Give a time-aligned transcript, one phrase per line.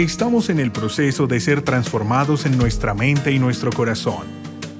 [0.00, 4.26] Estamos en el proceso de ser transformados en nuestra mente y nuestro corazón,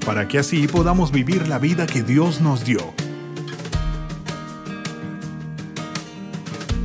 [0.06, 2.80] para que así podamos vivir la vida que Dios nos dio.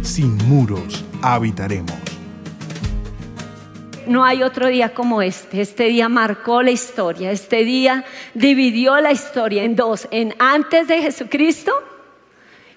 [0.02, 1.96] Sin muros habitaremos.
[4.06, 5.62] No hay otro día como este.
[5.62, 7.32] Este día marcó la historia.
[7.32, 11.72] Este día dividió la historia en dos, en antes de Jesucristo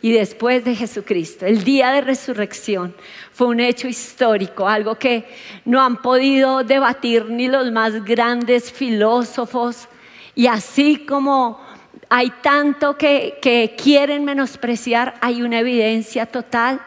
[0.01, 1.47] y después de Jesucristo.
[1.47, 2.95] El día de resurrección
[3.33, 5.25] fue un hecho histórico, algo que
[5.65, 9.89] no han podido debatir ni los más grandes filósofos.
[10.35, 11.61] Y así como
[12.09, 16.81] hay tanto que, quieren menospreciar, hay una evidencia total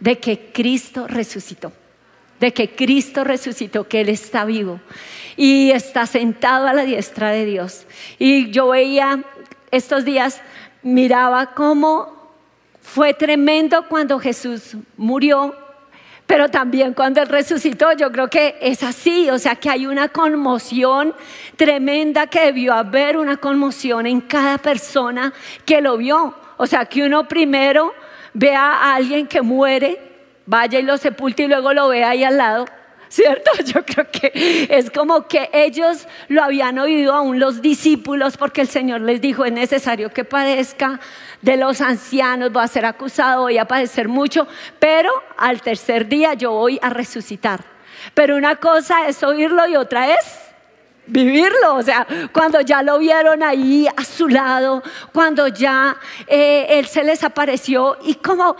[0.00, 1.72] de que Cristo resucitó
[2.38, 4.80] de que Cristo resucitó, que Él está vivo
[5.36, 7.84] y está sentado a la diestra de Dios.
[8.16, 9.24] Y yo veía
[9.72, 10.40] estos días,
[10.84, 12.17] miraba cómo
[12.88, 15.54] fue tremendo cuando Jesús murió,
[16.26, 17.92] pero también cuando Él resucitó.
[17.92, 21.14] Yo creo que es así, o sea que hay una conmoción
[21.56, 25.34] tremenda que debió haber, una conmoción en cada persona
[25.66, 26.34] que lo vio.
[26.56, 27.92] O sea que uno primero
[28.32, 30.00] vea a alguien que muere,
[30.46, 32.64] vaya y lo sepulte y luego lo vea ahí al lado.
[33.08, 33.50] ¿Cierto?
[33.64, 38.68] Yo creo que es como que ellos lo habían oído aún los discípulos porque el
[38.68, 41.00] Señor les dijo, es necesario que padezca
[41.42, 44.46] de los ancianos, voy a ser acusado, voy a padecer mucho,
[44.78, 47.64] pero al tercer día yo voy a resucitar.
[48.14, 50.48] Pero una cosa es oírlo y otra es
[51.06, 56.86] vivirlo, o sea, cuando ya lo vieron ahí a su lado, cuando ya eh, Él
[56.86, 58.56] se les apareció y como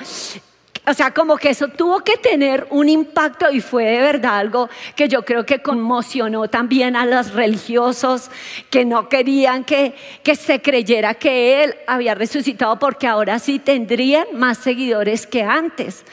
[0.88, 4.70] o sea, como que eso tuvo que tener un impacto y fue de verdad algo
[4.96, 8.30] que yo creo que conmocionó también a los religiosos
[8.70, 14.26] que no querían que, que se creyera que Él había resucitado porque ahora sí tendrían
[14.32, 16.04] más seguidores que antes.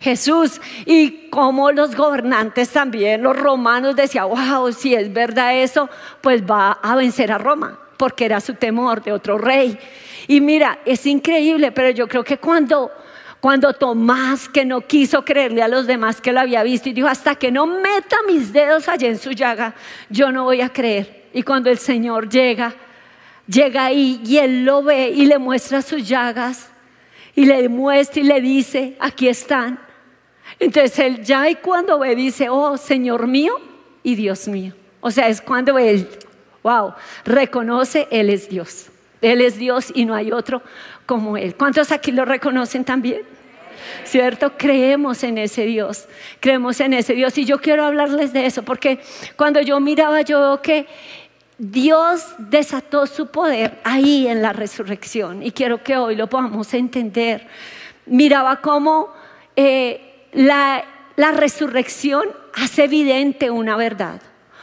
[0.00, 5.88] Jesús y como los gobernantes también, los romanos decían, wow, si es verdad eso,
[6.20, 9.78] pues va a vencer a Roma, porque era su temor de otro rey.
[10.26, 12.90] Y mira, es increíble, pero yo creo que cuando
[13.42, 17.08] cuando Tomás, que no quiso creerle a los demás que lo había visto y dijo,
[17.08, 19.74] hasta que no meta mis dedos allá en su llaga,
[20.08, 21.24] yo no voy a creer.
[21.34, 22.72] Y cuando el Señor llega,
[23.48, 26.70] llega ahí y él lo ve y le muestra sus llagas
[27.34, 29.80] y le muestra y le dice, aquí están.
[30.60, 33.60] Entonces él ya y cuando ve dice, oh Señor mío
[34.04, 34.72] y Dios mío.
[35.00, 36.08] O sea, es cuando él,
[36.62, 38.86] wow, reconoce, Él es Dios.
[39.20, 40.62] Él es Dios y no hay otro
[41.06, 41.54] como Él.
[41.54, 43.22] ¿Cuántos aquí lo reconocen también?
[44.04, 44.52] ¿Cierto?
[44.56, 46.06] Creemos en ese Dios,
[46.40, 47.36] creemos en ese Dios.
[47.38, 49.00] Y yo quiero hablarles de eso, porque
[49.36, 50.86] cuando yo miraba, yo veo que
[51.58, 55.42] Dios desató su poder ahí en la resurrección.
[55.42, 57.46] Y quiero que hoy lo podamos entender.
[58.06, 59.12] Miraba cómo
[59.56, 60.84] eh, la,
[61.16, 64.20] la resurrección hace evidente una verdad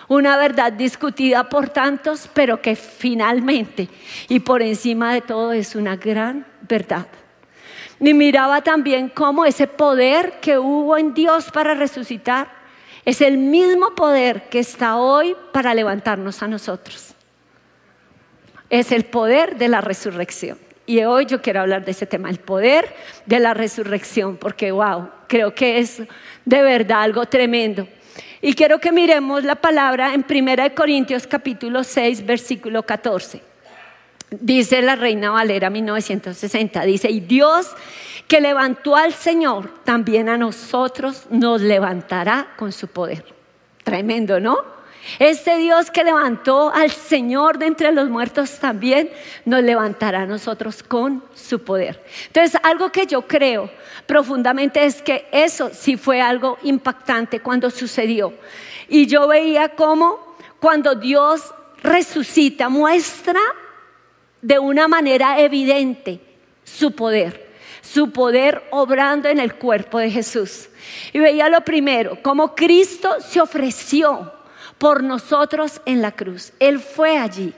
[0.09, 3.88] una verdad discutida por tantos, pero que finalmente
[4.28, 7.08] y por encima de todo es una gran verdad.
[8.00, 12.47] Y miraba también cómo ese poder que hubo en Dios para resucitar
[13.06, 17.14] es el mismo poder que está hoy para levantarnos a nosotros.
[18.70, 20.58] Es el poder de la resurrección.
[20.86, 22.96] Y hoy yo quiero hablar de ese tema, el poder
[23.26, 26.02] de la resurrección, porque wow, creo que es
[26.46, 27.88] de verdad algo tremendo.
[28.41, 33.41] Y quiero que miremos la palabra en 1 Corintios capítulo 6, versículo 14.
[34.31, 37.68] Dice la Reina Valera 1960, dice, y Dios
[38.28, 43.25] que levantó al Señor, también a nosotros nos levantará con su poder.
[43.84, 44.78] Tremendo, ¿no?
[45.18, 49.09] Este Dios que levantó al Señor de entre los muertos también
[49.46, 52.03] nos levantará a nosotros con su poder.
[52.28, 53.70] Entonces, algo que yo creo
[54.06, 58.34] profundamente es que eso sí fue algo impactante cuando sucedió.
[58.88, 63.40] Y yo veía cómo cuando Dios resucita, muestra
[64.41, 66.20] de una manera evidente
[66.64, 67.50] su poder
[67.82, 70.70] su poder obrando en el cuerpo de Jesús.
[71.14, 74.32] Y veía lo primero, como Cristo se ofreció
[74.79, 76.53] por nosotros en la cruz.
[76.59, 77.53] Él fue allí,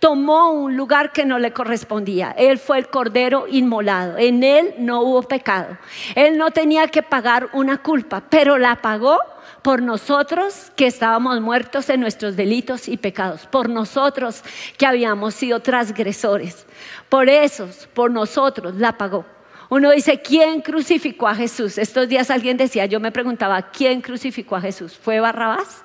[0.00, 2.34] tomó un lugar que no le correspondía.
[2.36, 4.18] Él fue el cordero inmolado.
[4.18, 5.78] En él no hubo pecado.
[6.16, 9.18] Él no tenía que pagar una culpa, pero la pagó
[9.60, 14.42] por nosotros que estábamos muertos en nuestros delitos y pecados, por nosotros
[14.76, 16.66] que habíamos sido transgresores.
[17.08, 19.24] Por esos, por nosotros, la pagó.
[19.68, 21.78] Uno dice, ¿quién crucificó a Jesús?
[21.78, 24.98] Estos días alguien decía, yo me preguntaba, ¿quién crucificó a Jesús?
[24.98, 25.84] ¿Fue Barrabás?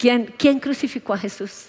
[0.00, 1.66] ¿Quién, crucificó a Jesús?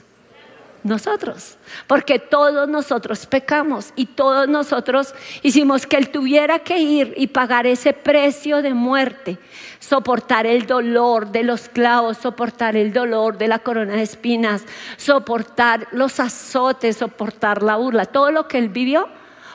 [0.83, 5.13] nosotros, porque todos nosotros pecamos y todos nosotros
[5.43, 9.37] hicimos que Él tuviera que ir y pagar ese precio de muerte,
[9.79, 14.63] soportar el dolor de los clavos, soportar el dolor de la corona de espinas,
[14.97, 19.07] soportar los azotes, soportar la burla, todo lo que Él vivió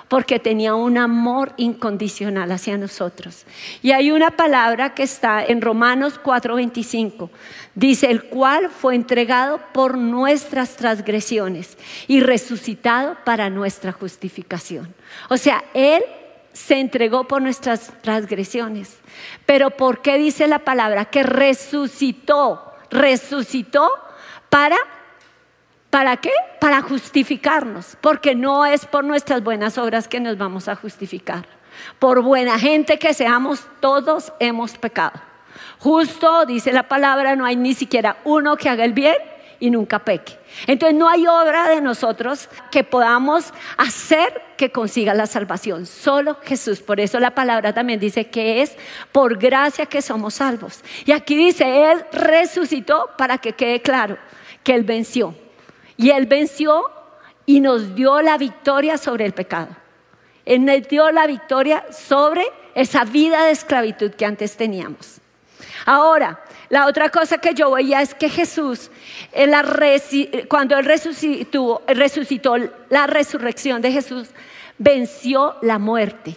[0.08, 3.44] porque tenía un amor incondicional hacia nosotros.
[3.82, 7.31] Y hay una palabra que está en Romanos 4:25.
[7.75, 11.76] Dice, el cual fue entregado por nuestras transgresiones
[12.06, 14.94] y resucitado para nuestra justificación.
[15.29, 16.03] O sea, Él
[16.52, 18.97] se entregó por nuestras transgresiones.
[19.44, 22.73] Pero ¿por qué dice la palabra que resucitó?
[22.91, 23.91] Resucitó
[24.49, 24.76] para
[25.97, 26.33] ¿Para qué?
[26.61, 31.47] Para justificarnos, porque no es por nuestras buenas obras que nos vamos a justificar.
[31.99, 35.19] Por buena gente que seamos, todos hemos pecado.
[35.79, 39.17] Justo, dice la palabra, no hay ni siquiera uno que haga el bien
[39.59, 40.39] y nunca peque.
[40.67, 46.81] Entonces no hay obra de nosotros que podamos hacer que consiga la salvación, solo Jesús.
[46.81, 48.77] Por eso la palabra también dice que es
[49.13, 50.85] por gracia que somos salvos.
[51.07, 54.19] Y aquí dice, Él resucitó para que quede claro
[54.63, 55.35] que Él venció.
[55.97, 56.85] Y Él venció
[57.47, 59.69] y nos dio la victoria sobre el pecado.
[60.45, 62.45] Él nos dio la victoria sobre
[62.75, 65.21] esa vida de esclavitud que antes teníamos.
[65.85, 68.91] Ahora, la otra cosa que yo veía es que Jesús,
[70.49, 72.57] cuando Él resucitó, resucitó,
[72.89, 74.29] la resurrección de Jesús,
[74.79, 76.37] venció la muerte.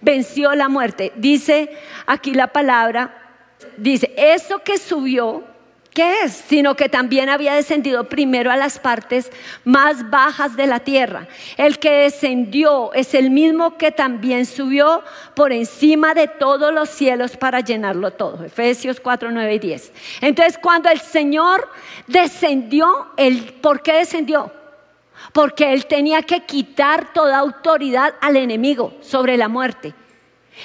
[0.00, 1.12] Venció la muerte.
[1.16, 3.36] Dice aquí la palabra,
[3.76, 5.44] dice, eso que subió
[5.94, 6.32] ¿Qué es?
[6.32, 9.30] Sino que también había descendido primero a las partes
[9.62, 11.28] más bajas de la tierra.
[11.56, 15.04] El que descendió es el mismo que también subió
[15.36, 18.44] por encima de todos los cielos para llenarlo todo.
[18.44, 19.92] Efesios 4, 9 y 10.
[20.20, 21.70] Entonces cuando el Señor
[22.08, 23.12] descendió,
[23.60, 24.52] ¿por qué descendió?
[25.32, 29.94] Porque Él tenía que quitar toda autoridad al enemigo sobre la muerte.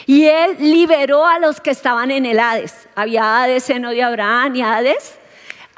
[0.06, 2.88] Y Él liberó a los que estaban en el Hades.
[2.96, 5.20] Había Hades, seno de Abraham y Hades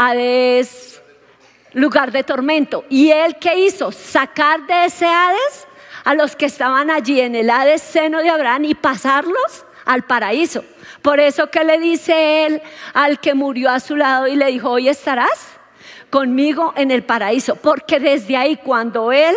[0.01, 0.99] Hades,
[1.73, 2.85] lugar de tormento.
[2.89, 3.91] ¿Y él qué hizo?
[3.91, 5.67] Sacar de ese Hades
[6.03, 10.63] a los que estaban allí en el Hades seno de Abraham y pasarlos al paraíso.
[11.03, 12.61] Por eso que le dice él
[12.93, 15.49] al que murió a su lado y le dijo, hoy estarás
[16.09, 17.55] conmigo en el paraíso.
[17.55, 19.35] Porque desde ahí cuando él,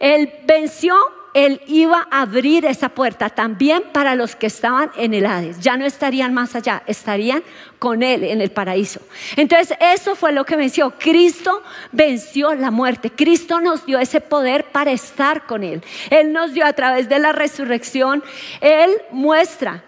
[0.00, 0.96] él venció
[1.34, 5.60] él iba a abrir esa puerta también para los que estaban en el Hades.
[5.60, 7.42] Ya no estarían más allá, estarían
[7.78, 9.00] con Él en el paraíso.
[9.36, 10.92] Entonces, eso fue lo que venció.
[10.98, 13.10] Cristo venció la muerte.
[13.10, 15.82] Cristo nos dio ese poder para estar con Él.
[16.10, 18.22] Él nos dio a través de la resurrección,
[18.60, 19.84] Él muestra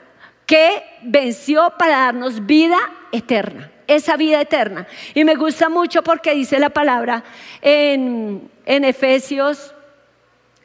[0.46, 2.78] que venció para darnos vida
[3.12, 4.86] eterna esa vida eterna.
[5.12, 7.22] Y me gusta mucho porque dice la palabra
[7.60, 9.73] en, en Efesios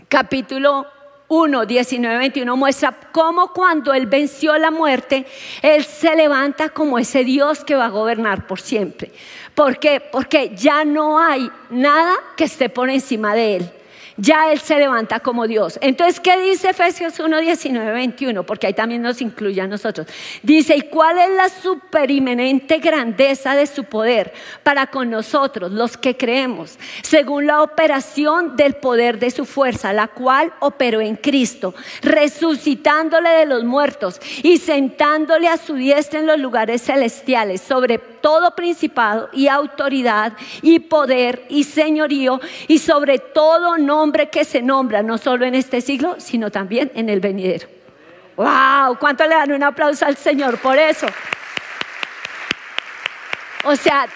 [0.10, 0.88] capítulo
[1.30, 5.26] 1, 19, 21 muestra cómo cuando Él venció la muerte,
[5.62, 9.14] Él se levanta como ese Dios que va a gobernar por siempre.
[9.56, 10.02] ¿Por qué?
[10.02, 13.72] Porque ya no hay nada que esté por encima de Él
[14.20, 15.80] ya Él se levanta como Dios.
[15.82, 18.44] Entonces, ¿qué dice Efesios 1, 19, 21?
[18.44, 20.08] Porque ahí también nos incluye a nosotros.
[20.44, 24.34] Dice, ¿y cuál es la superimenente grandeza de su poder
[24.64, 26.78] para con nosotros, los que creemos?
[27.02, 33.46] Según la operación del poder de su fuerza, la cual operó en Cristo, resucitándole de
[33.46, 39.48] los muertos y sentándole a su diestra en los lugares celestiales, sobre todo principado y
[39.48, 45.56] autoridad y poder y señorío y sobre todo nombre que se nombra no solo en
[45.56, 47.68] este siglo, sino también en el venidero.
[48.36, 48.98] ¡Wow!
[49.00, 51.08] ¿Cuánto le dan un aplauso al Señor por eso?
[53.66, 54.08] O sea,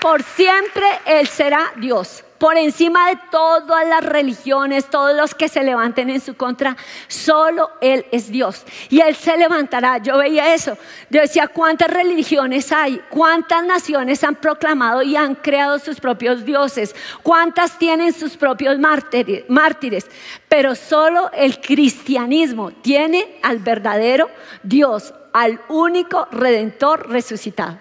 [0.00, 5.62] por siempre Él será Dios por encima de todas las religiones, todos los que se
[5.62, 6.74] levanten en su contra,
[7.06, 8.64] solo Él es Dios.
[8.88, 9.98] Y Él se levantará.
[9.98, 10.78] Yo veía eso.
[11.10, 12.98] Yo decía, ¿cuántas religiones hay?
[13.10, 16.96] ¿Cuántas naciones han proclamado y han creado sus propios dioses?
[17.22, 20.06] ¿Cuántas tienen sus propios mártires?
[20.48, 24.30] Pero solo el cristianismo tiene al verdadero
[24.62, 27.76] Dios, al único redentor resucitado.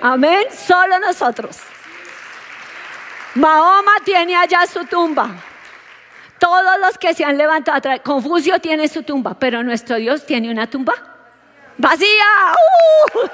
[0.00, 0.48] Amén.
[0.50, 1.60] Solo nosotros.
[3.34, 5.30] Mahoma tiene allá su tumba.
[6.38, 10.50] Todos los que se han levantado atrás, Confucio tiene su tumba, pero nuestro Dios tiene
[10.50, 10.94] una tumba
[11.78, 12.24] vacía.
[13.14, 13.28] ¡Uh!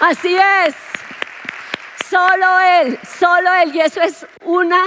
[0.00, 0.74] Así es.
[2.10, 2.46] Solo
[2.80, 3.74] Él, solo Él.
[3.74, 4.82] Y eso es una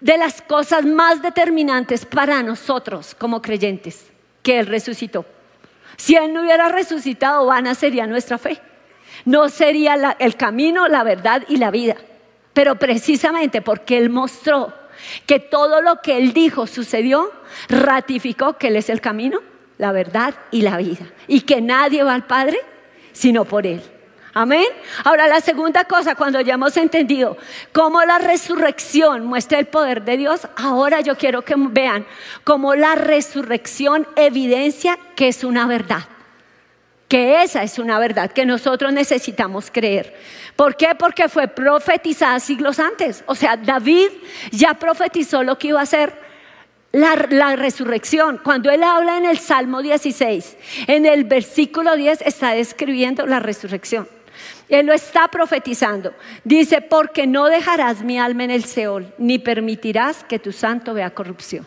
[0.00, 4.06] de las cosas más determinantes para nosotros como creyentes,
[4.42, 5.24] que Él resucitó.
[5.96, 8.60] Si Él no hubiera resucitado, vana sería nuestra fe.
[9.24, 11.96] No sería el camino, la verdad y la vida.
[12.52, 14.72] Pero precisamente porque Él mostró
[15.26, 17.32] que todo lo que Él dijo sucedió,
[17.68, 19.40] ratificó que Él es el camino,
[19.78, 21.06] la verdad y la vida.
[21.26, 22.58] Y que nadie va al Padre
[23.12, 23.82] sino por Él.
[24.34, 24.64] Amén.
[25.04, 27.36] Ahora la segunda cosa, cuando ya hemos entendido
[27.72, 32.06] cómo la resurrección muestra el poder de Dios, ahora yo quiero que vean
[32.42, 36.04] cómo la resurrección evidencia que es una verdad.
[37.12, 40.16] Que esa es una verdad que nosotros necesitamos creer.
[40.56, 40.94] ¿Por qué?
[40.98, 43.22] Porque fue profetizada siglos antes.
[43.26, 44.08] O sea, David
[44.50, 46.14] ya profetizó lo que iba a ser
[46.92, 48.40] la, resurrección.
[48.42, 54.08] Cuando él habla en el Salmo 16, en el versículo 10 está describiendo la resurrección.
[54.70, 56.14] Él lo está profetizando.
[56.44, 61.10] Dice, porque no dejarás mi alma en el Seol, ni permitirás que tu santo vea
[61.10, 61.66] corrupción.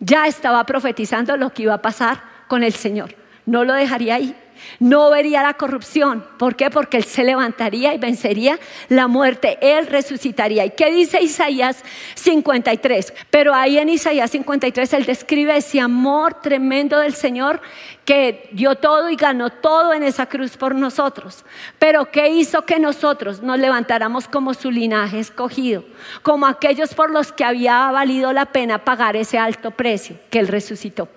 [0.00, 3.19] Ya estaba profetizando lo que iba a pasar con el Señor.
[3.46, 4.34] No lo dejaría ahí
[4.78, 6.24] no vería la corrupción.
[6.38, 6.70] ¿Por qué?
[6.70, 9.58] Porque Él se levantaría y vencería la muerte.
[9.60, 10.64] Él resucitaría.
[10.64, 11.82] ¿Y qué dice Isaías
[12.14, 13.12] 53?
[13.30, 17.60] Pero ahí en Isaías 53 Él describe ese amor tremendo del Señor
[18.04, 21.44] que dio todo y ganó todo en esa cruz por nosotros.
[21.78, 25.84] Pero ¿qué hizo que nosotros nos levantáramos como su linaje escogido?
[26.22, 30.48] Como aquellos por los que había valido la pena pagar ese alto precio que Él
[30.48, 31.08] resucitó.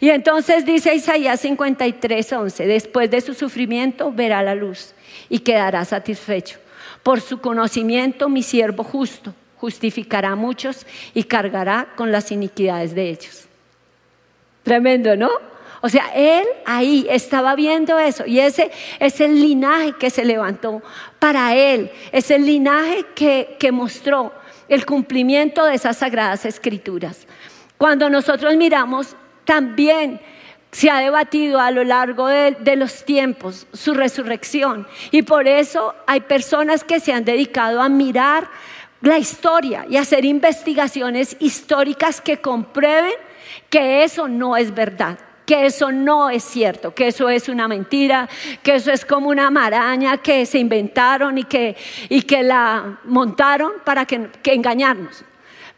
[0.00, 4.94] Y entonces dice Isaías 53, 11, después de su sufrimiento verá la luz
[5.28, 6.58] y quedará satisfecho.
[7.02, 13.10] Por su conocimiento mi siervo justo justificará a muchos y cargará con las iniquidades de
[13.10, 13.44] ellos.
[14.62, 15.30] Tremendo, ¿no?
[15.82, 20.82] O sea, él ahí estaba viendo eso y ese es el linaje que se levantó
[21.18, 24.32] para él, es el linaje que, que mostró
[24.68, 27.26] el cumplimiento de esas sagradas escrituras.
[27.78, 29.16] Cuando nosotros miramos
[29.50, 30.20] también
[30.70, 34.86] se ha debatido a lo largo de, los tiempos su resurrección.
[35.10, 38.48] Y por eso hay personas que se han dedicado a mirar
[39.00, 43.14] la historia y hacer investigaciones históricas que comprueben
[43.68, 48.28] que eso no es verdad que eso no es cierto, que eso es una mentira,
[48.62, 51.76] que eso es como una maraña que se inventaron y que,
[52.08, 55.24] y que la montaron para que engañarnos.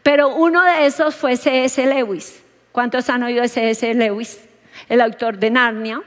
[0.03, 1.83] Pero uno de esos fue C.S.
[1.87, 2.42] Lewis.
[2.73, 3.93] ¿Cuántos han oído de C.S.
[3.93, 4.41] Lewis,
[4.89, 6.01] el autor de Narnia?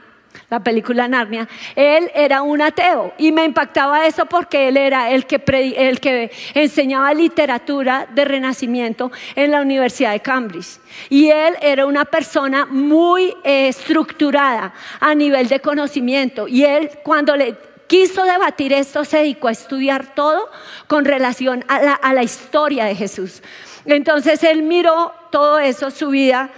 [0.49, 5.25] la película Narnia, él era un ateo y me impactaba eso porque él era el
[5.25, 10.79] que, enseñaba literatura de renacimiento en la Universidad de Cambridge.
[11.09, 17.35] Y él era una persona muy eh, estructurada a nivel de conocimiento y él cuando
[17.35, 17.55] le
[17.87, 20.49] quiso debatir esto se dedicó a estudiar todo
[20.87, 23.41] con relación a la, a la historia de Jesús.
[23.87, 26.49] Entonces él miró todo eso, su vida,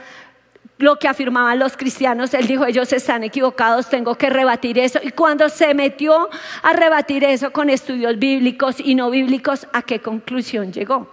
[0.79, 4.99] lo que afirmaban los cristianos, él dijo, ellos están equivocados, tengo que rebatir eso.
[5.03, 6.29] Y cuando se metió
[6.63, 11.07] a rebatir eso con estudios bíblicos y no bíblicos, ¿a qué conclusión llegó?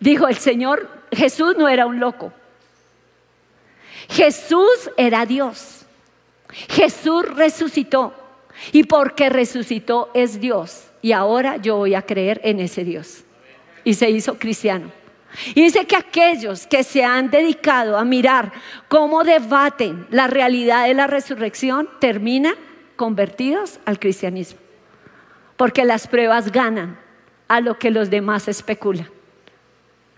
[0.00, 2.32] Dijo, el Señor Jesús no era un loco.
[4.08, 5.84] Jesús era Dios.
[6.68, 8.14] Jesús resucitó.
[8.72, 10.86] Y porque resucitó es Dios.
[11.00, 13.24] Y ahora yo voy a creer en ese Dios
[13.84, 14.90] y se hizo cristiano.
[15.54, 18.52] Y dice que aquellos que se han dedicado a mirar
[18.88, 22.54] cómo debaten la realidad de la resurrección terminan
[22.96, 24.58] convertidos al cristianismo.
[25.56, 26.98] Porque las pruebas ganan
[27.48, 29.08] a lo que los demás especulan.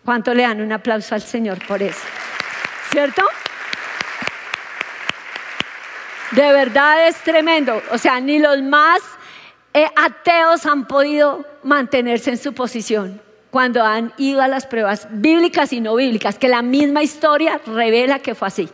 [0.04, 2.00] ¿Cuánto le dan un aplauso al Señor por eso?
[2.90, 3.22] ¿Cierto?
[6.32, 7.82] De verdad es tremendo.
[7.90, 9.00] O sea, ni los más
[9.74, 13.20] eh, ateos han podido mantenerse en su posición
[13.52, 18.18] cuando han ido a las pruebas bíblicas y no bíblicas, que la misma historia revela
[18.18, 18.68] que fue así.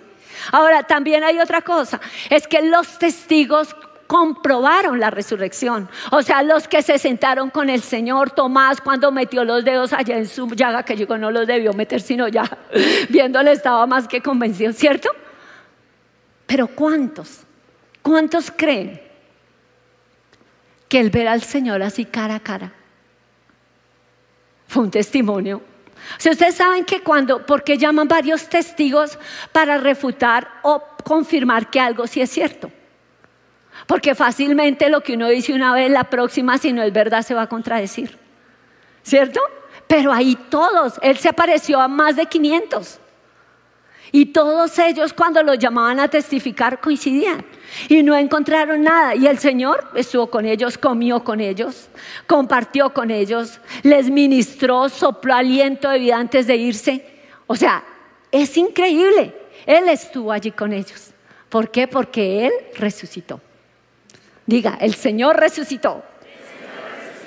[0.52, 3.74] Ahora, también hay otra cosa, es que los testigos
[4.06, 5.88] comprobaron la resurrección.
[6.12, 10.16] O sea, los que se sentaron con el Señor, Tomás cuando metió los dedos allá
[10.16, 12.48] en su llaga, que llegó no los debió meter, sino ya
[13.08, 15.10] viéndole estaba más que convencido, ¿cierto?
[16.46, 17.40] Pero ¿cuántos?
[18.00, 19.02] ¿Cuántos creen
[20.88, 22.77] que el ver al Señor así cara a cara
[24.68, 25.60] fue un testimonio.
[26.18, 29.18] Si ustedes saben que cuando, porque llaman varios testigos
[29.50, 32.70] para refutar o confirmar que algo sí es cierto.
[33.86, 37.34] Porque fácilmente lo que uno dice una vez, la próxima, si no es verdad, se
[37.34, 38.16] va a contradecir.
[39.02, 39.40] ¿Cierto?
[39.86, 43.00] Pero ahí todos, él se apareció a más de 500.
[44.12, 47.44] Y todos ellos cuando los llamaban a testificar coincidían
[47.88, 49.14] y no encontraron nada.
[49.14, 51.88] Y el Señor estuvo con ellos, comió con ellos,
[52.26, 57.04] compartió con ellos, les ministró, sopló aliento de vida antes de irse.
[57.46, 57.84] O sea,
[58.30, 59.34] es increíble.
[59.66, 61.10] Él estuvo allí con ellos.
[61.48, 61.86] ¿Por qué?
[61.86, 63.40] Porque Él resucitó.
[64.46, 66.02] Diga, el Señor resucitó.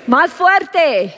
[0.06, 1.14] Más fuerte.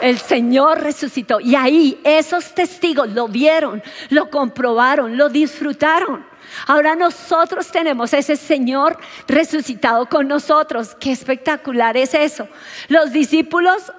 [0.00, 1.40] El Señor resucitó.
[1.40, 6.26] Y ahí esos testigos lo vieron, lo comprobaron, lo disfrutaron.
[6.66, 10.96] Ahora nosotros tenemos ese Señor resucitado con nosotros.
[10.98, 12.48] Qué espectacular es eso.
[12.88, 13.92] Los discípulos,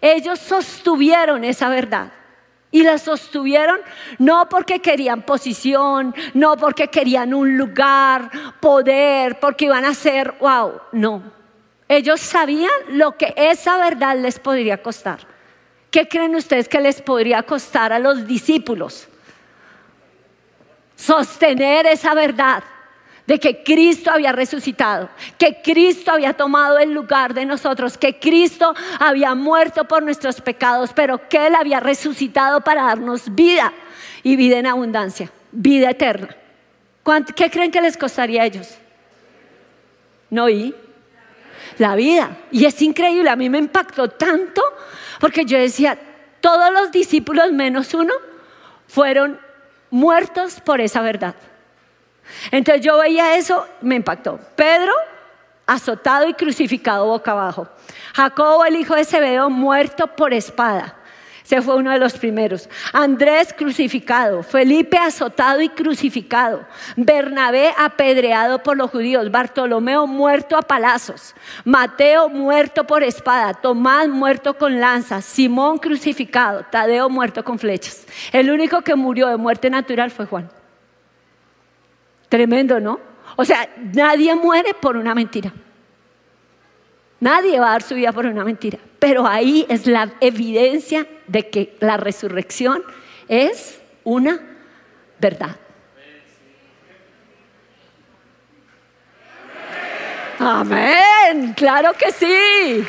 [0.00, 2.12] ellos sostuvieron esa verdad.
[2.70, 3.78] Y la sostuvieron
[4.18, 10.80] no porque querían posición, no porque querían un lugar, poder, porque iban a ser, wow,
[10.90, 11.22] no.
[11.88, 15.20] Ellos sabían lo que esa verdad les podría costar.
[15.90, 19.06] ¿Qué creen ustedes que les podría costar a los discípulos?
[20.96, 22.64] Sostener esa verdad
[23.26, 28.74] de que Cristo había resucitado, que Cristo había tomado el lugar de nosotros, que Cristo
[28.98, 33.72] había muerto por nuestros pecados, pero que Él había resucitado para darnos vida
[34.22, 36.36] y vida en abundancia, vida eterna.
[37.36, 38.78] ¿Qué creen que les costaría a ellos?
[40.30, 40.74] No y
[41.78, 42.36] la vida.
[42.50, 44.62] Y es increíble, a mí me impactó tanto
[45.20, 45.98] porque yo decía,
[46.40, 48.12] todos los discípulos menos uno
[48.86, 49.40] fueron
[49.90, 51.34] muertos por esa verdad.
[52.50, 54.38] Entonces yo veía eso, me impactó.
[54.56, 54.92] Pedro,
[55.66, 57.68] azotado y crucificado boca abajo.
[58.14, 60.96] Jacobo, el hijo de Zebedeo, muerto por espada.
[61.44, 62.70] Ese fue uno de los primeros.
[62.94, 66.64] Andrés crucificado, Felipe azotado y crucificado,
[66.96, 71.34] Bernabé apedreado por los judíos, Bartolomeo muerto a palazos,
[71.64, 78.06] Mateo muerto por espada, Tomás muerto con lanzas, Simón crucificado, Tadeo muerto con flechas.
[78.32, 80.48] El único que murió de muerte natural fue Juan.
[82.30, 82.98] Tremendo, ¿no?
[83.36, 85.52] O sea, nadie muere por una mentira.
[87.24, 88.78] Nadie va a dar su vida por una mentira.
[88.98, 92.82] Pero ahí es la evidencia de que la resurrección
[93.28, 94.38] es una
[95.18, 95.56] verdad.
[100.38, 102.86] Amén, claro que sí.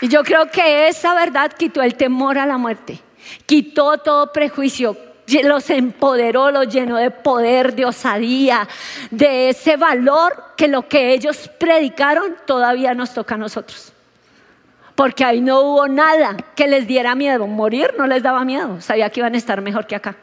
[0.00, 2.98] Y yo creo que esa verdad quitó el temor a la muerte,
[3.44, 4.96] quitó todo prejuicio,
[5.44, 8.68] los empoderó, los llenó de poder, de osadía,
[9.10, 13.92] de ese valor que lo que ellos predicaron todavía nos toca a nosotros.
[14.94, 17.46] Porque ahí no hubo nada que les diera miedo.
[17.46, 20.16] Morir no les daba miedo, sabía que iban a estar mejor que acá.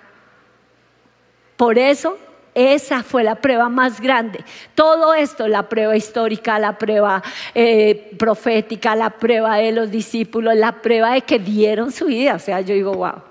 [1.57, 2.17] Por eso
[2.55, 4.43] esa fue la prueba más grande.
[4.75, 7.23] Todo esto, la prueba histórica, la prueba
[7.55, 12.35] eh, profética, la prueba de los discípulos, la prueba de que dieron su vida.
[12.35, 13.21] O sea, yo digo, wow.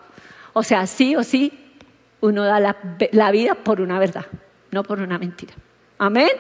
[0.53, 1.62] O sea, sí o sí,
[2.23, 4.27] uno da la, vida por una verdad,
[4.71, 5.53] no por una mentira.
[5.99, 6.31] Amén.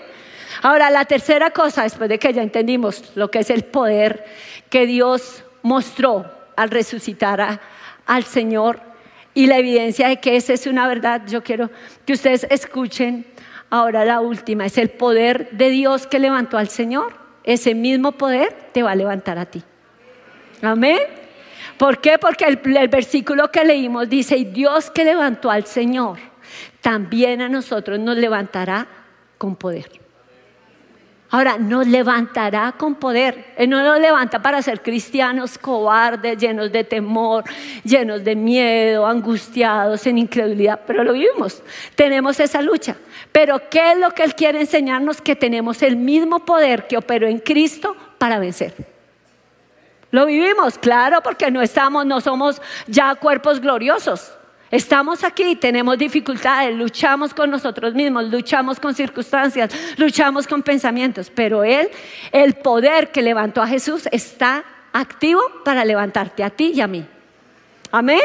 [0.62, 4.24] Ahora, la tercera cosa, después de que ya entendimos lo que es el poder
[4.70, 7.60] que Dios mostró al resucitar
[8.06, 8.80] al Señor
[9.34, 11.70] y la evidencia de que esa es una verdad, yo quiero
[12.06, 13.26] que ustedes escuchen
[13.70, 17.14] ahora la última, es el poder de Dios que levantó al Señor.
[17.42, 19.64] Ese mismo poder te va a levantar a ti.
[20.60, 21.21] Amén.
[21.82, 22.16] ¿Por qué?
[22.16, 26.16] Porque el, versículo que leímos dice, y Dios que levantó al Señor,
[26.80, 28.86] también a nosotros nos levantará
[29.36, 29.90] con poder.
[31.30, 33.46] Ahora, nos levantará con poder.
[33.56, 37.42] Él no nos levanta para ser cristianos cobardes, llenos de temor,
[37.82, 41.64] llenos de miedo, angustiados, en incredulidad, pero lo vivimos.
[41.96, 42.94] Tenemos esa lucha.
[43.32, 45.20] Pero ¿qué es lo que Él quiere enseñarnos?
[45.20, 48.91] Que tenemos el mismo poder que operó en Cristo para vencer.
[50.12, 54.32] Lo vivimos, claro, porque no estamos, no somos ya cuerpos gloriosos.
[54.70, 61.64] Estamos aquí, tenemos dificultades, luchamos con nosotros mismos, luchamos con circunstancias, luchamos con pensamientos, pero
[61.64, 61.90] Él,
[62.30, 67.06] el poder que levantó a Jesús está activo para levantarte a ti y a mí.
[67.90, 68.20] Amén.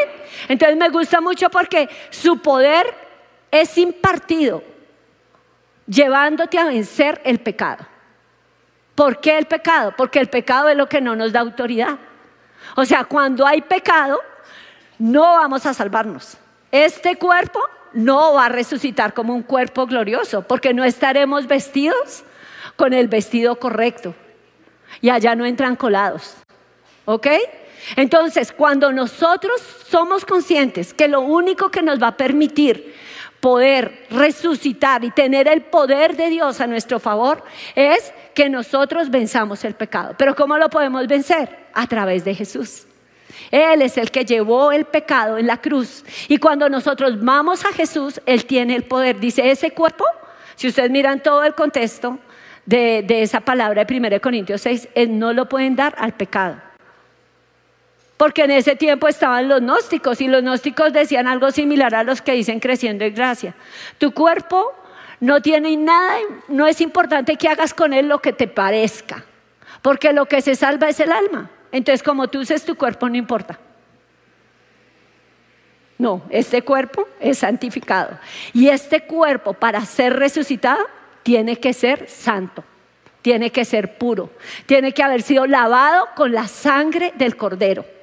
[0.50, 2.86] Entonces me gusta mucho porque su poder
[3.50, 4.62] es impartido,
[5.86, 7.86] llevándote a vencer el pecado.
[8.98, 9.94] ¿Por qué el pecado?
[9.96, 12.00] Porque el pecado es lo que no nos da autoridad.
[12.76, 14.20] O sea, cuando hay pecado,
[14.98, 16.36] no vamos a salvarnos.
[16.72, 17.60] Este cuerpo
[17.94, 22.24] no va a resucitar como un cuerpo glorioso, porque no estaremos vestidos
[22.76, 24.16] con el vestido correcto.
[25.00, 26.34] Y allá no entran colados.
[27.06, 27.28] ¿Ok?
[27.98, 32.96] Entonces, cuando nosotros somos conscientes que lo único que nos va a permitir
[33.39, 37.43] poder resucitar y tener el poder de Dios a nuestro favor
[37.76, 40.15] es que nosotros venzamos el pecado.
[40.17, 41.67] Pero ¿cómo lo podemos vencer?
[41.73, 42.88] A través de Jesús.
[43.52, 46.04] Él es el que llevó el pecado en la cruz.
[46.28, 49.19] Y cuando nosotros vamos a Jesús, Él tiene el poder.
[49.19, 50.06] Dice, ese cuerpo,
[50.56, 52.19] si ustedes miran todo el contexto
[52.65, 56.67] de, esa palabra de 1 Corintios 6, Él no lo pueden dar al pecado.
[58.18, 62.22] Porque en ese tiempo estaban los gnósticos y los gnósticos decían algo similar a los
[62.22, 63.54] que dicen creciendo en gracia.
[64.00, 64.74] Tu cuerpo
[65.20, 69.24] no tiene nada, no es importante que hagas con él lo que te parezca,
[69.84, 71.50] porque lo que se salva es el alma.
[71.72, 73.60] Entonces, como tú uses tu cuerpo, no importa.
[75.98, 78.18] No, este cuerpo es santificado.
[78.54, 80.86] Y este cuerpo, para ser resucitado,
[81.24, 82.64] tiene que ser santo,
[83.22, 84.30] tiene que ser puro,
[84.66, 87.97] tiene que haber sido lavado con la sangre del cordero.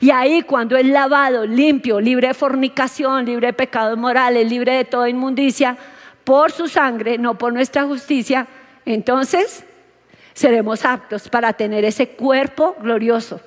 [0.00, 4.84] Y ahí cuando es lavado, limpio, libre de fornicación, libre de pecados morales, libre de
[4.84, 5.76] toda inmundicia,
[6.24, 8.48] por su sangre, no por nuestra justicia,
[8.84, 9.64] entonces
[10.34, 13.40] seremos aptos para tener ese cuerpo glorioso,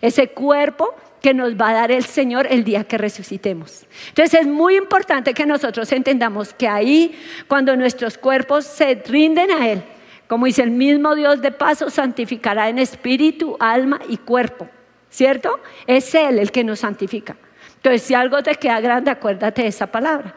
[0.00, 3.86] ese cuerpo que nos va a dar el Señor el día que resucitemos.
[4.08, 9.68] Entonces es muy importante que nosotros entendamos que ahí, cuando nuestros cuerpos se rinden a
[9.68, 9.82] Él,
[10.26, 14.68] como dice el mismo Dios de paso, santificará en espíritu, alma y cuerpo.
[15.14, 15.60] ¿Cierto?
[15.86, 17.36] Es Él el que nos santifica.
[17.76, 20.34] Entonces, si algo te queda grande, acuérdate de esa palabra.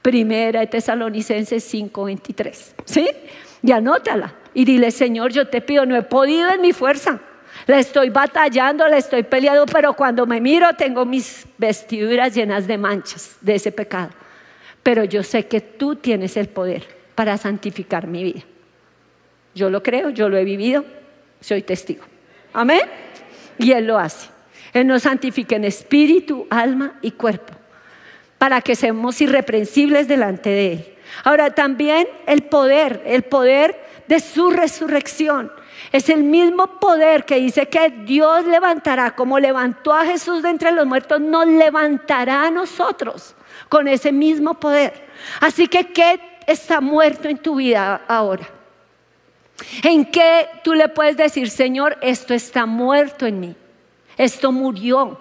[0.00, 2.74] Primera de Tesalonicenses 5:23.
[2.84, 3.08] ¿Sí?
[3.62, 4.32] Y anótala.
[4.54, 7.20] Y dile, Señor, yo te pido, no he podido en mi fuerza
[7.66, 12.78] la estoy batallando, la estoy peleando, pero cuando me miro tengo mis vestiduras llenas de
[12.78, 14.10] manchas de ese pecado.
[14.82, 18.42] Pero yo sé que tú tienes el poder para santificar mi vida.
[19.54, 20.84] Yo lo creo, yo lo he vivido,
[21.40, 22.04] soy testigo.
[22.52, 22.80] Amén.
[23.58, 24.28] Y Él lo hace.
[24.72, 27.52] Él nos santifica en espíritu, alma y cuerpo,
[28.38, 30.94] para que seamos irreprensibles delante de Él.
[31.24, 35.52] Ahora también el poder, el poder de su resurrección.
[35.90, 40.72] Es el mismo poder que dice que Dios levantará, como levantó a Jesús de entre
[40.72, 43.34] los muertos, nos levantará a nosotros
[43.68, 45.08] con ese mismo poder.
[45.40, 48.48] Así que, ¿qué está muerto en tu vida ahora?
[49.82, 53.56] ¿En qué tú le puedes decir, Señor, esto está muerto en mí?
[54.16, 55.20] Esto murió.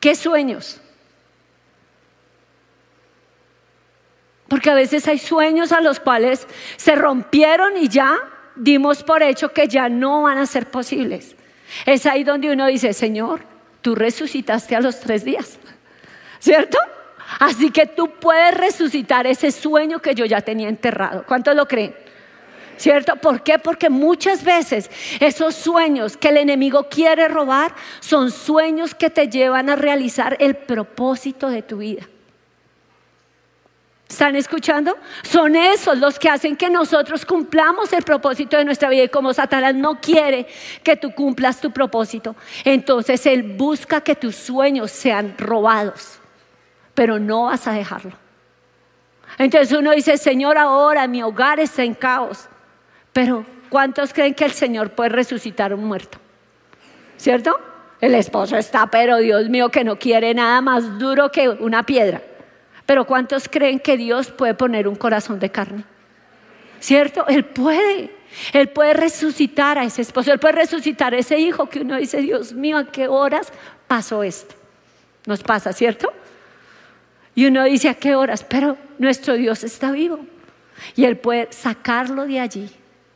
[0.00, 0.80] ¿Qué sueños?
[4.48, 6.46] Porque a veces hay sueños a los cuales
[6.76, 8.16] se rompieron y ya
[8.56, 11.36] dimos por hecho que ya no van a ser posibles.
[11.84, 13.42] Es ahí donde uno dice, Señor,
[13.82, 15.58] tú resucitaste a los tres días,
[16.40, 16.78] ¿cierto?
[17.40, 21.24] Así que tú puedes resucitar ese sueño que yo ya tenía enterrado.
[21.26, 21.94] ¿Cuántos lo creen?
[22.78, 23.16] ¿Cierto?
[23.16, 23.58] ¿Por qué?
[23.58, 24.88] Porque muchas veces
[25.18, 30.56] esos sueños que el enemigo quiere robar son sueños que te llevan a realizar el
[30.56, 32.08] propósito de tu vida.
[34.08, 34.96] ¿Están escuchando?
[35.22, 39.02] Son esos los que hacen que nosotros cumplamos el propósito de nuestra vida.
[39.02, 40.46] Y como Satanás no quiere
[40.82, 46.20] que tú cumplas tu propósito, entonces Él busca que tus sueños sean robados.
[46.94, 48.12] Pero no vas a dejarlo.
[49.36, 52.48] Entonces uno dice, Señor, ahora mi hogar está en caos.
[53.18, 56.18] Pero ¿cuántos creen que el Señor puede resucitar un muerto?
[57.16, 57.58] ¿Cierto?
[58.00, 62.22] El esposo está, pero Dios mío, que no quiere nada más duro que una piedra.
[62.86, 65.82] Pero ¿cuántos creen que Dios puede poner un corazón de carne?
[66.78, 67.26] ¿Cierto?
[67.26, 68.14] Él puede.
[68.52, 72.18] Él puede resucitar a ese esposo, Él puede resucitar a ese hijo que uno dice,
[72.18, 73.52] Dios mío, ¿a qué horas
[73.88, 74.54] pasó esto?
[75.26, 76.12] Nos pasa, ¿cierto?
[77.34, 78.44] Y uno dice, ¿a qué horas?
[78.44, 80.20] Pero nuestro Dios está vivo.
[80.94, 82.70] Y Él puede sacarlo de allí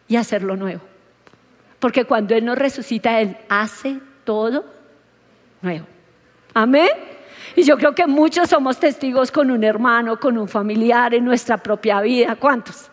[0.08, 0.80] y hacerlo nuevo.
[1.78, 4.64] Porque cuando Él nos resucita, Él hace todo
[5.60, 5.86] nuevo.
[6.54, 6.90] Amén.
[7.56, 11.56] Y yo creo que muchos somos testigos con un hermano, con un familiar en nuestra
[11.56, 12.36] propia vida.
[12.36, 12.88] ¿Cuántos?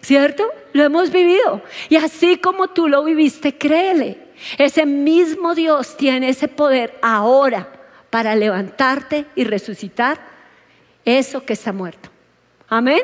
[0.00, 0.44] ¿Cierto?
[0.72, 1.62] Lo hemos vivido.
[1.88, 4.18] Y así como tú lo viviste, créele.
[4.56, 7.68] Ese mismo Dios tiene ese poder ahora
[8.08, 10.18] para levantarte y resucitar
[11.04, 12.08] eso que está muerto.
[12.68, 13.02] Amén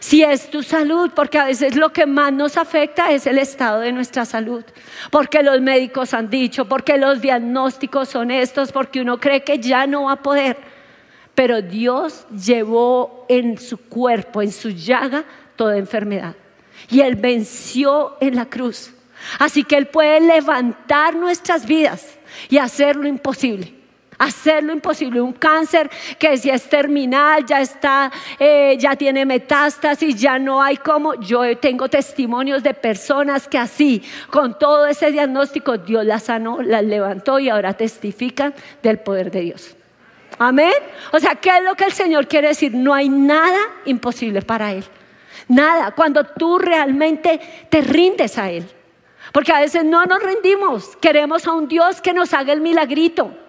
[0.00, 3.80] si es tu salud, porque a veces lo que más nos afecta es el estado
[3.80, 4.64] de nuestra salud,
[5.10, 9.86] porque los médicos han dicho, porque los diagnósticos son estos, porque uno cree que ya
[9.86, 10.56] no va a poder,
[11.34, 15.24] pero Dios llevó en su cuerpo, en su llaga,
[15.56, 16.34] toda enfermedad.
[16.90, 18.92] Y Él venció en la cruz.
[19.38, 22.16] Así que Él puede levantar nuestras vidas
[22.48, 23.75] y hacer lo imposible
[24.18, 25.20] hacer lo imposible.
[25.20, 30.76] Un cáncer que si es terminal, ya está, eh, ya tiene metástasis, ya no hay
[30.76, 31.14] cómo.
[31.14, 36.84] Yo tengo testimonios de personas que así, con todo ese diagnóstico, Dios las sanó, las
[36.84, 39.76] levantó y ahora testifican del poder de Dios.
[40.38, 40.74] Amén.
[41.12, 42.74] O sea, ¿qué es lo que el Señor quiere decir?
[42.74, 44.84] No hay nada imposible para Él.
[45.48, 45.92] Nada.
[45.92, 48.68] Cuando tú realmente te rindes a Él.
[49.32, 50.96] Porque a veces no nos rendimos.
[50.96, 53.45] Queremos a un Dios que nos haga el milagrito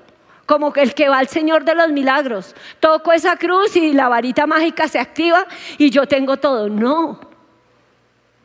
[0.48, 2.56] como el que va al Señor de los milagros.
[2.80, 5.46] Toco esa cruz y la varita mágica se activa
[5.78, 6.70] y yo tengo todo.
[6.70, 7.20] No.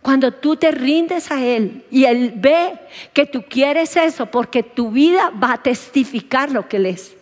[0.02, 2.72] Cuando tú te rindes a Él y Él ve
[3.12, 7.16] que tú quieres eso porque tu vida va a testificar lo que Él es,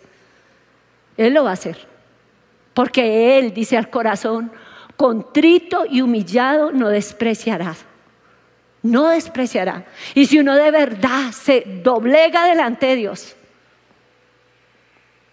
[1.15, 1.87] Él lo va a hacer.
[2.73, 4.51] Porque Él dice al corazón,
[4.97, 7.75] contrito y humillado no despreciará.
[8.81, 9.85] No despreciará.
[10.15, 13.35] Y si uno de verdad se doblega delante de Dios,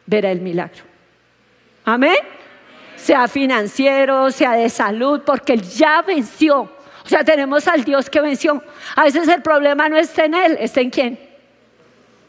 [0.09, 0.83] verá el milagro.
[1.85, 2.17] Amén.
[2.97, 6.61] Sea financiero, sea de salud, porque Él ya venció.
[6.61, 8.63] O sea, tenemos al Dios que venció.
[8.97, 11.29] A veces el problema no está en Él, está en quién.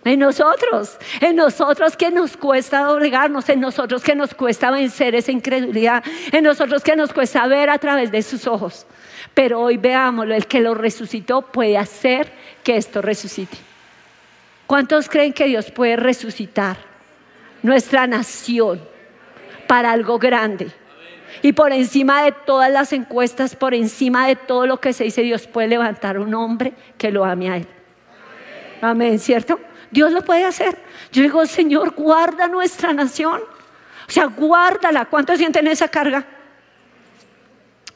[0.05, 5.31] En nosotros, en nosotros que nos cuesta doblegarnos, en nosotros que nos cuesta vencer esa
[5.31, 8.85] incredulidad, en nosotros que nos cuesta ver a través de sus ojos.
[9.33, 12.31] Pero hoy veámoslo, el que lo resucitó puede hacer
[12.63, 13.57] que esto resucite.
[14.67, 16.88] ¿Cuántos creen que Dios puede resucitar
[17.61, 18.81] nuestra nación
[19.67, 20.71] para algo grande?
[21.41, 25.21] Y por encima de todas las encuestas, por encima de todo lo que se dice,
[25.21, 27.67] Dios puede levantar un hombre que lo ame a Él.
[28.81, 29.59] Amén, ¿cierto?
[29.91, 30.77] Dios lo puede hacer.
[31.11, 33.41] Yo digo, Señor, guarda nuestra nación.
[34.07, 35.05] O sea, guárdala.
[35.05, 36.25] ¿Cuántos sienten esa carga?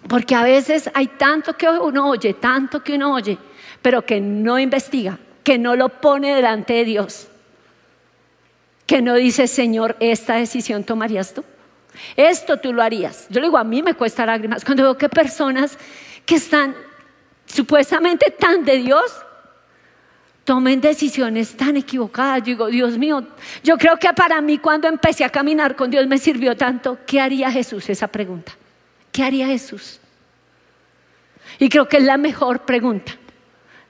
[0.08, 3.38] Porque a veces hay tanto que uno oye, tanto que uno oye,
[3.82, 7.30] pero que no investiga, que no lo pone delante de Dios.
[8.86, 11.44] Que no dice, Señor, esta decisión tomarías tú.
[12.16, 13.28] Esto tú lo harías.
[13.30, 15.78] Yo le digo, a mí me cuesta lágrimas cuando veo que personas
[16.26, 16.76] que están
[17.46, 19.12] supuestamente tan de Dios
[20.44, 22.40] tomen decisiones tan equivocadas.
[22.40, 23.26] Yo digo, Dios mío,
[23.64, 26.98] yo creo que para mí cuando empecé a caminar con Dios me sirvió tanto.
[27.06, 27.90] ¿Qué haría Jesús?
[27.90, 28.54] Esa pregunta.
[29.12, 30.00] ¿Qué haría Jesús?
[31.60, 33.14] Y creo que es la mejor pregunta.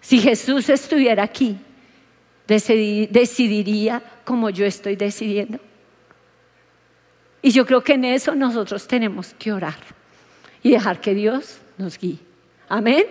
[0.01, 1.57] Si Jesús estuviera aquí,
[2.53, 5.59] decidiría como yo estoy decidiendo.
[7.41, 9.75] Y yo creo que en eso nosotros tenemos que orar
[10.61, 12.19] y dejar que Dios nos guíe.
[12.69, 13.05] Amén.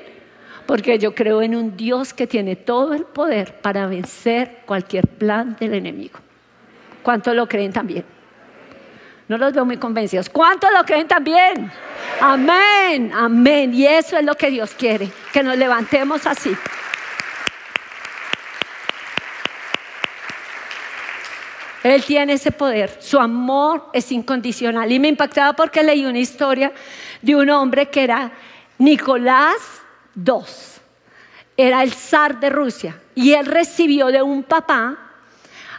[0.67, 5.57] Porque yo creo en un Dios que tiene todo el poder para vencer cualquier plan
[5.61, 6.19] del enemigo.
[7.03, 8.05] ¿Cuántos lo creen también?
[9.29, 10.29] No los veo muy convencidos.
[10.29, 11.71] ¿Cuántos lo creen también?
[12.21, 13.75] Amén, amén.
[13.75, 16.55] Y eso es lo que Dios quiere, que nos levantemos así.
[21.83, 24.91] Él tiene ese poder, su amor es incondicional.
[24.93, 26.73] Y me impactaba porque leí una historia
[27.21, 28.33] de un hombre que era
[28.79, 29.57] Nicolás
[30.17, 30.45] II,
[31.57, 34.99] era el zar de Rusia, y él recibió de un papá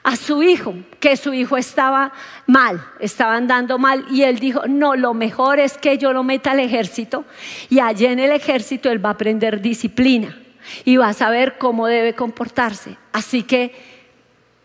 [0.03, 2.11] a su hijo, que su hijo estaba
[2.45, 6.51] mal, estaba andando mal, y él dijo, no, lo mejor es que yo lo meta
[6.51, 7.23] al ejército,
[7.69, 10.37] y allí en el ejército él va a aprender disciplina,
[10.85, 12.97] y va a saber cómo debe comportarse.
[13.11, 13.92] Así que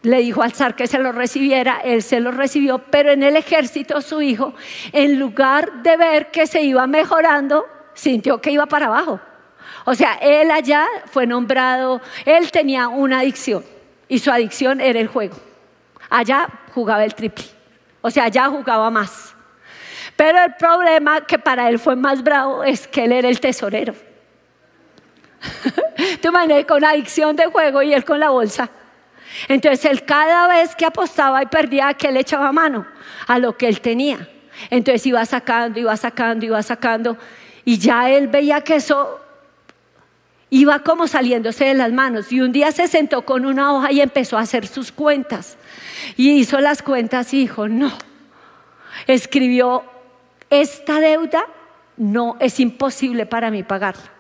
[0.02, 3.37] le dijo al zar que se lo recibiera, él se lo recibió, pero en el
[3.37, 4.54] ejército su hijo,
[4.92, 9.20] en lugar de ver que se iba mejorando, sintió que iba para abajo.
[9.84, 13.64] O sea, él allá fue nombrado, él tenía una adicción
[14.08, 15.37] y su adicción era el juego.
[16.11, 17.44] Allá jugaba el triple,
[18.00, 19.34] o sea, allá jugaba más.
[20.16, 23.94] Pero el problema que para él fue más bravo es que él era el tesorero.
[26.20, 28.68] Tú imaginas con adicción de juego y él con la bolsa.
[29.48, 32.86] Entonces él cada vez que apostaba y perdía, que él echaba mano
[33.26, 34.28] a lo que él tenía.
[34.70, 37.16] Entonces iba sacando, iba sacando, iba sacando.
[37.64, 39.20] Y ya él veía que eso
[40.50, 42.32] iba como saliéndose de las manos.
[42.32, 45.56] Y un día se sentó con una hoja y empezó a hacer sus cuentas.
[46.16, 47.92] Y hizo las cuentas y dijo, no.
[49.06, 49.84] Escribió,
[50.50, 51.44] esta deuda
[51.96, 54.10] no es imposible para mí pagarla.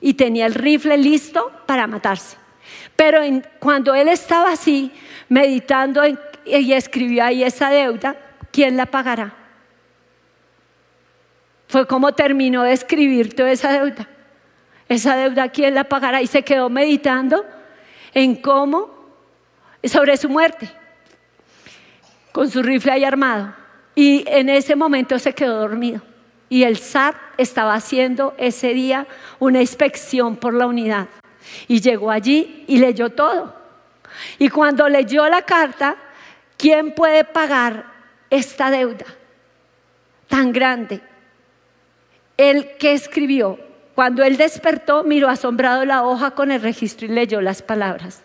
[0.00, 2.37] Y tenía el rifle listo para matarse.
[2.98, 3.20] Pero
[3.60, 4.90] cuando él estaba así,
[5.28, 8.16] meditando y escribió ahí esa deuda,
[8.50, 9.32] ¿quién la pagará?
[11.68, 14.08] Fue como terminó de escribir toda esa deuda.
[14.88, 16.22] Esa deuda, ¿quién la pagará?
[16.22, 17.46] Y se quedó meditando
[18.14, 18.90] en cómo,
[19.84, 20.68] sobre su muerte,
[22.32, 23.54] con su rifle ahí armado.
[23.94, 26.02] Y en ese momento se quedó dormido.
[26.48, 29.06] Y el zar estaba haciendo ese día
[29.38, 31.06] una inspección por la unidad.
[31.66, 33.54] Y llegó allí y leyó todo.
[34.38, 35.96] Y cuando leyó la carta,
[36.56, 37.86] ¿quién puede pagar
[38.30, 39.06] esta deuda
[40.28, 41.00] tan grande?
[42.36, 43.58] El que escribió,
[43.94, 48.22] cuando él despertó, miró asombrado la hoja con el registro y leyó las palabras.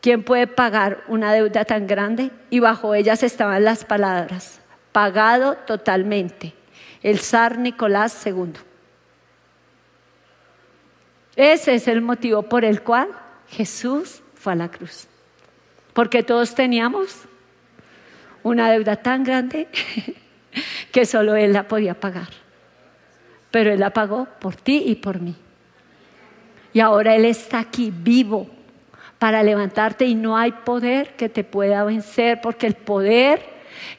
[0.00, 2.30] ¿Quién puede pagar una deuda tan grande?
[2.50, 4.60] Y bajo ellas estaban las palabras,
[4.92, 6.54] pagado totalmente,
[7.02, 8.52] el zar Nicolás II.
[11.38, 13.10] Ese es el motivo por el cual
[13.48, 15.06] Jesús fue a la cruz.
[15.92, 17.26] Porque todos teníamos
[18.42, 19.68] una deuda tan grande
[20.92, 22.30] que solo Él la podía pagar.
[23.52, 25.36] Pero Él la pagó por ti y por mí.
[26.72, 28.48] Y ahora Él está aquí vivo
[29.20, 33.40] para levantarte y no hay poder que te pueda vencer porque el poder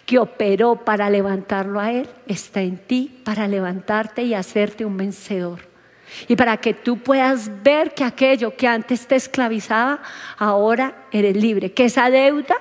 [0.06, 5.69] que operó para levantarlo a Él está en ti para levantarte y hacerte un vencedor.
[6.28, 10.02] Y para que tú puedas ver que aquello que antes te esclavizaba,
[10.38, 11.72] ahora eres libre.
[11.72, 12.56] Que esa deuda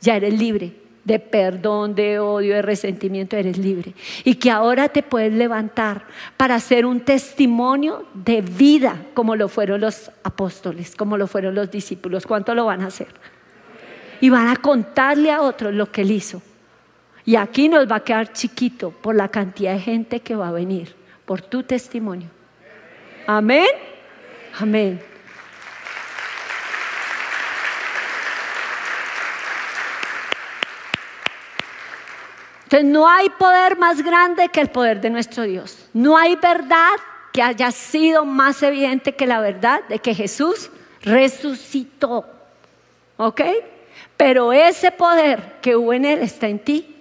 [0.00, 0.72] ya eres libre.
[1.04, 3.94] De perdón, de odio, de resentimiento, eres libre.
[4.24, 6.06] Y que ahora te puedes levantar
[6.36, 11.70] para hacer un testimonio de vida, como lo fueron los apóstoles, como lo fueron los
[11.70, 12.26] discípulos.
[12.26, 13.08] ¿Cuánto lo van a hacer?
[14.20, 16.42] Y van a contarle a otros lo que él hizo.
[17.24, 20.52] Y aquí nos va a quedar chiquito por la cantidad de gente que va a
[20.52, 22.28] venir, por tu testimonio.
[23.30, 23.68] Amén.
[24.58, 24.98] Amén.
[32.62, 35.90] Entonces no hay poder más grande que el poder de nuestro Dios.
[35.92, 36.96] No hay verdad
[37.30, 40.70] que haya sido más evidente que la verdad de que Jesús
[41.02, 42.24] resucitó.
[43.18, 43.42] ¿Ok?
[44.16, 46.96] Pero ese poder que hubo en Él está en ti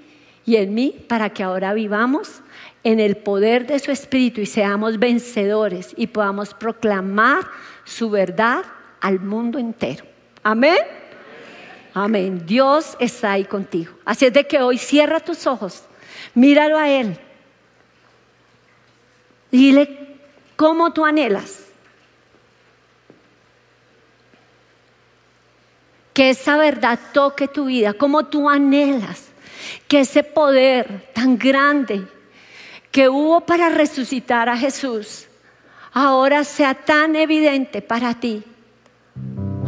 [0.46, 2.42] y en mí para que ahora vivamos
[2.88, 7.46] en el poder de su Espíritu y seamos vencedores y podamos proclamar
[7.84, 8.64] su verdad
[9.02, 10.06] al mundo entero.
[10.42, 10.78] Amén.
[11.94, 12.46] Amén.
[12.46, 13.92] Dios está ahí contigo.
[14.06, 15.84] Así es de que hoy cierra tus ojos,
[16.34, 17.20] míralo a Él.
[19.52, 20.16] Dile
[20.56, 21.66] cómo tú anhelas.
[26.14, 29.26] Que esa verdad toque tu vida, cómo tú anhelas
[29.90, 32.08] que ese poder tan grande
[32.98, 35.28] que hubo para resucitar a Jesús
[35.94, 38.42] ahora sea tan evidente para ti,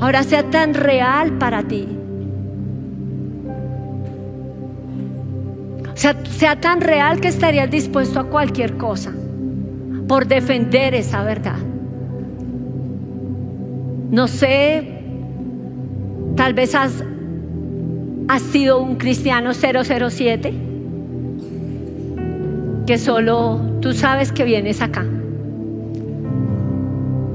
[0.01, 1.87] ahora sea tan real para ti.
[5.93, 9.13] Sea, sea tan real que estarías dispuesto a cualquier cosa
[10.07, 11.59] por defender esa verdad.
[14.09, 15.03] No sé,
[16.35, 17.03] tal vez has,
[18.27, 20.68] has sido un cristiano 007
[22.89, 25.05] que solo tú sabes que vienes acá.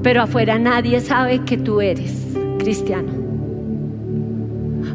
[0.03, 2.27] Pero afuera nadie sabe que tú eres
[2.59, 3.13] cristiano.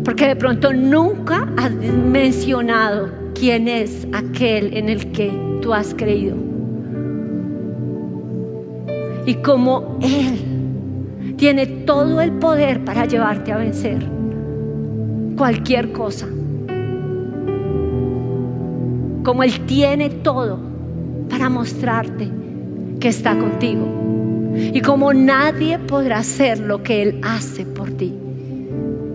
[0.03, 6.35] Porque de pronto nunca has mencionado quién es aquel en el que tú has creído.
[9.25, 14.05] Y como Él tiene todo el poder para llevarte a vencer
[15.37, 16.27] cualquier cosa
[19.23, 20.59] como Él tiene todo
[21.29, 22.29] para mostrarte
[22.99, 23.85] que está contigo.
[24.55, 28.13] Y como nadie podrá hacer lo que Él hace por ti.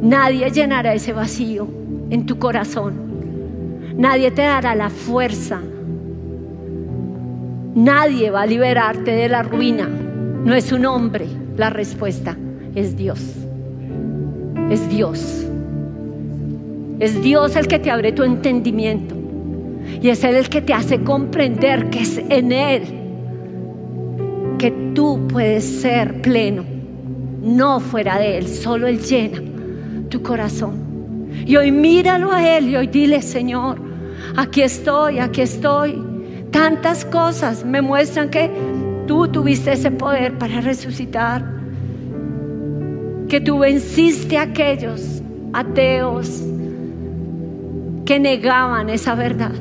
[0.01, 1.67] Nadie llenará ese vacío
[2.11, 2.95] en tu corazón.
[3.97, 5.61] Nadie te dará la fuerza.
[7.75, 9.89] Nadie va a liberarte de la ruina.
[9.89, 12.37] No es un hombre la respuesta,
[12.75, 13.21] es Dios.
[14.71, 15.47] Es Dios.
[17.01, 19.24] Es Dios el que te abre tu entendimiento.
[20.01, 22.83] Y es Él el que te hace comprender que es en Él
[24.59, 26.65] que tú puedes ser pleno,
[27.43, 29.43] no fuera de Él, solo Él llena
[30.09, 31.29] tu corazón.
[31.47, 33.79] Y hoy míralo a Él y hoy dile, Señor,
[34.37, 36.03] aquí estoy, aquí estoy.
[36.51, 38.51] Tantas cosas me muestran que
[39.07, 41.45] tú tuviste ese poder para resucitar,
[43.29, 46.43] que tú venciste a aquellos ateos
[48.05, 49.53] que negaban esa verdad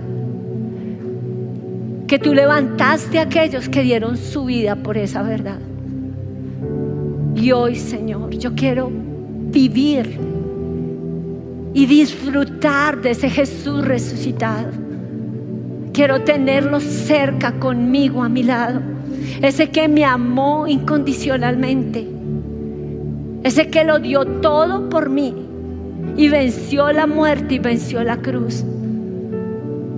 [2.07, 5.59] que tú levantaste a aquellos que dieron su vida por esa verdad.
[7.35, 8.91] Y hoy, Señor, yo quiero
[9.51, 10.17] vivir
[11.73, 14.69] y disfrutar de ese Jesús resucitado.
[15.91, 18.81] Quiero tenerlo cerca conmigo, a mi lado.
[19.41, 22.07] Ese que me amó incondicionalmente.
[23.43, 25.33] Ese que lo dio todo por mí
[26.15, 28.63] y venció la muerte y venció la cruz.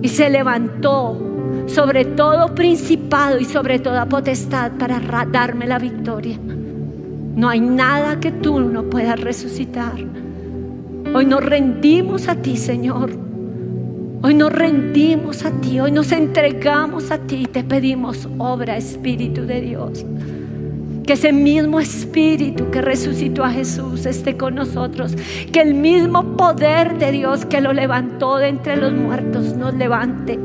[0.02, 1.25] Y se levantó
[1.66, 6.38] sobre todo principado y sobre toda potestad para darme la victoria.
[7.36, 9.94] No hay nada que tú no puedas resucitar.
[11.14, 13.10] Hoy nos rendimos a ti, Señor.
[14.22, 19.42] Hoy nos rendimos a ti, hoy nos entregamos a ti y te pedimos obra, Espíritu
[19.42, 20.04] de Dios.
[21.06, 25.14] Que ese mismo Espíritu que resucitó a Jesús esté con nosotros.
[25.52, 30.36] Que el mismo poder de Dios que lo levantó de entre los muertos nos levante.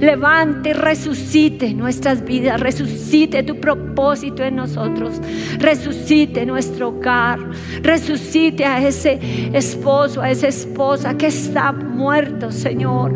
[0.00, 2.60] Levante, resucite nuestras vidas.
[2.60, 5.20] Resucite tu propósito en nosotros.
[5.58, 7.38] Resucite nuestro hogar.
[7.82, 9.20] Resucite a ese
[9.52, 13.14] esposo, a esa esposa que está muerto, Señor.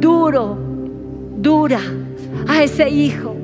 [0.00, 0.58] Duro,
[1.36, 1.80] dura.
[2.48, 3.35] A ese hijo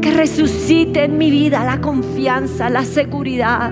[0.00, 3.70] que resucite en mi vida la confianza, la seguridad,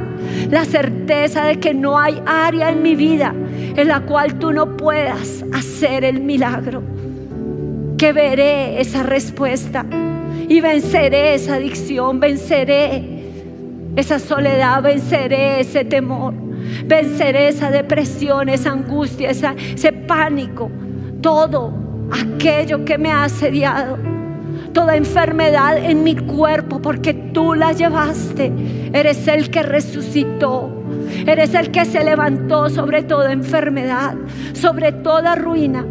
[0.51, 3.35] la certeza de que no hay área en mi vida
[3.76, 6.83] en la cual tú no puedas hacer el milagro,
[7.97, 9.85] que veré esa respuesta
[10.49, 13.18] y venceré esa adicción, venceré
[13.97, 16.35] esa soledad, venceré ese temor,
[16.85, 20.70] venceré esa depresión, esa angustia, ese pánico,
[21.20, 21.72] todo
[22.11, 23.99] aquello que me ha asediado,
[24.79, 28.53] toda enfermedad en mi cuerpo, porque tú la llevaste,
[28.93, 30.72] eres el que resucitó.
[31.26, 34.14] Eres el que se levantó sobre toda enfermedad,
[34.53, 35.85] sobre toda ruina,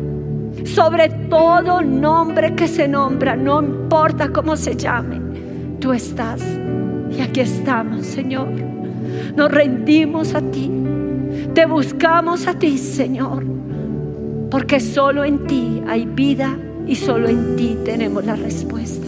[0.64, 5.20] sobre todo nombre que se nombra, no importa cómo se llame,
[5.82, 6.42] tú estás.
[7.12, 8.48] Y aquí estamos, Señor.
[9.36, 10.72] Nos rendimos a ti.
[11.54, 13.44] Te buscamos a ti, Señor.
[14.50, 16.58] Porque solo en ti hay vida
[16.88, 19.08] y solo en ti tenemos la respuesta.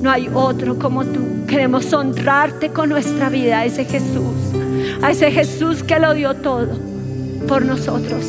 [0.00, 1.20] No hay otro como tú.
[1.46, 4.34] Queremos honrarte con nuestra vida a ese Jesús.
[5.02, 6.78] A ese Jesús que lo dio todo
[7.48, 8.26] por nosotros.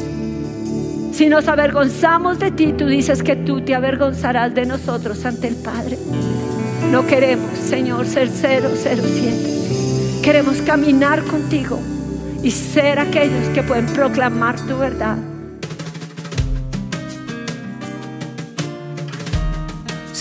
[1.11, 5.55] Si nos avergonzamos de ti, tú dices que tú te avergonzarás de nosotros ante el
[5.55, 5.97] Padre.
[6.91, 10.21] No queremos, Señor, ser 007.
[10.21, 11.79] Queremos caminar contigo
[12.41, 15.17] y ser aquellos que pueden proclamar tu verdad.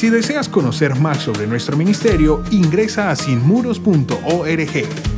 [0.05, 5.13] Si deseas conocer más sobre nuestro ministerio, ingresa a sinmuros.org.